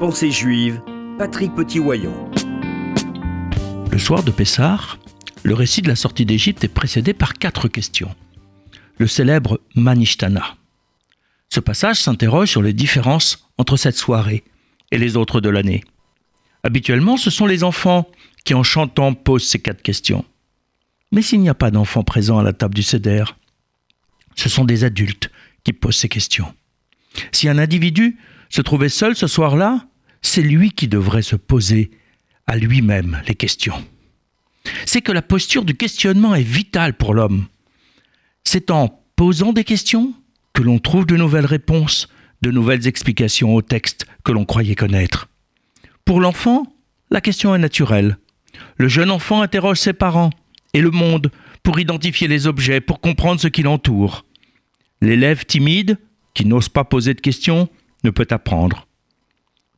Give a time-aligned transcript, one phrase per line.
[0.00, 0.80] Pensée juive,
[1.18, 2.28] Patrick Petit-Wayon.
[3.92, 4.80] Le soir de Pessah,
[5.44, 8.12] le récit de la sortie d'Égypte est précédé par quatre questions.
[8.98, 10.56] Le célèbre Manishtana.
[11.48, 14.42] Ce passage s'interroge sur les différences entre cette soirée
[14.90, 15.84] et les autres de l'année.
[16.64, 18.10] Habituellement, ce sont les enfants
[18.44, 20.24] qui, en chantant, posent ces quatre questions.
[21.12, 23.24] Mais s'il n'y a pas d'enfants présents à la table du Seder,
[24.34, 25.30] ce sont des adultes
[25.62, 26.52] qui posent ces questions.
[27.30, 28.18] Si un individu
[28.54, 29.84] se trouvait seul ce soir-là,
[30.22, 31.90] c'est lui qui devrait se poser
[32.46, 33.84] à lui-même les questions.
[34.86, 37.46] C'est que la posture du questionnement est vitale pour l'homme.
[38.44, 40.14] C'est en posant des questions
[40.52, 42.08] que l'on trouve de nouvelles réponses,
[42.42, 45.28] de nouvelles explications au texte que l'on croyait connaître.
[46.04, 46.72] Pour l'enfant,
[47.10, 48.18] la question est naturelle.
[48.76, 50.30] Le jeune enfant interroge ses parents
[50.74, 51.32] et le monde
[51.64, 54.24] pour identifier les objets, pour comprendre ce qui l'entoure.
[55.00, 55.98] L'élève timide,
[56.34, 57.68] qui n'ose pas poser de questions,
[58.04, 58.86] ne peut apprendre.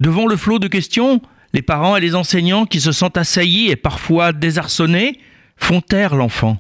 [0.01, 1.23] Devant le flot de questions,
[1.55, 5.19] les parents et les enseignants qui se sentent assaillis et parfois désarçonnés
[5.57, 6.59] font taire l'enfant.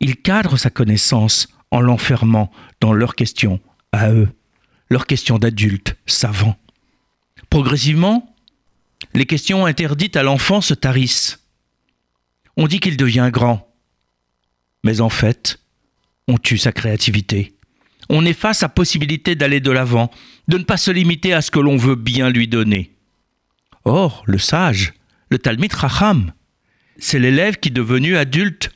[0.00, 2.50] Ils cadrent sa connaissance en l'enfermant
[2.80, 3.60] dans leurs questions
[3.92, 4.28] à eux,
[4.90, 6.56] leurs questions d'adultes savants.
[7.50, 8.34] Progressivement,
[9.14, 11.44] les questions interdites à l'enfant se tarissent.
[12.56, 13.66] On dit qu'il devient grand,
[14.84, 15.60] mais en fait,
[16.26, 17.54] on tue sa créativité
[18.08, 20.10] on efface sa possibilité d'aller de l'avant,
[20.48, 22.90] de ne pas se limiter à ce que l'on veut bien lui donner.
[23.84, 24.94] Or, le sage,
[25.30, 26.32] le Talmud Racham,
[26.98, 28.70] c'est l'élève qui, devenu adulte,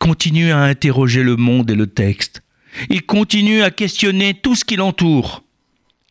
[0.00, 2.42] continue à interroger le monde et le texte.
[2.90, 5.44] Il continue à questionner tout ce qui l'entoure.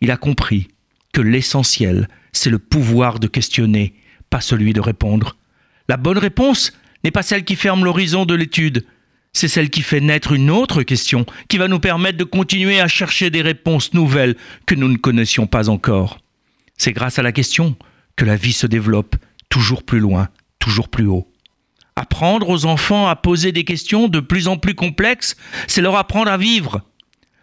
[0.02, 0.68] Il a compris
[1.14, 3.96] que l'essentiel, c'est le pouvoir de questionner,
[4.30, 5.38] pas celui de répondre.
[5.90, 8.86] La bonne réponse n'est pas celle qui ferme l'horizon de l'étude,
[9.34, 12.88] c'est celle qui fait naître une autre question qui va nous permettre de continuer à
[12.88, 16.20] chercher des réponses nouvelles que nous ne connaissions pas encore.
[16.78, 17.76] C'est grâce à la question
[18.16, 19.16] que la vie se développe
[19.50, 21.32] toujours plus loin, toujours plus haut.
[21.96, 25.36] Apprendre aux enfants à poser des questions de plus en plus complexes,
[25.68, 26.82] c'est leur apprendre à vivre.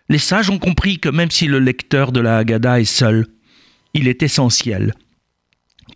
[0.08, 3.26] Les sages ont compris que même si le lecteur de la Haggadah est seul,
[3.94, 4.94] il est essentiel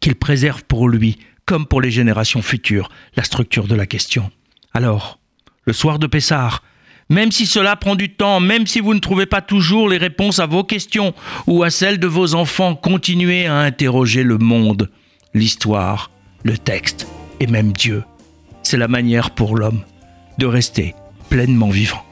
[0.01, 4.31] qu'il préserve pour lui, comme pour les générations futures, la structure de la question.
[4.73, 5.19] Alors,
[5.69, 6.63] le soir de Pessard.
[7.11, 10.39] Même si cela prend du temps, même si vous ne trouvez pas toujours les réponses
[10.39, 11.13] à vos questions
[11.47, 14.91] ou à celles de vos enfants, continuez à interroger le monde,
[15.35, 16.11] l'histoire,
[16.43, 17.07] le texte
[17.39, 18.03] et même Dieu.
[18.63, 19.83] C'est la manière pour l'homme
[20.39, 20.95] de rester
[21.29, 22.03] pleinement vivant.